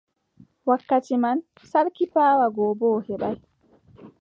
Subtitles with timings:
[0.69, 1.37] Wakkati man,
[1.71, 3.37] sarki paawa go boo o heɓaay.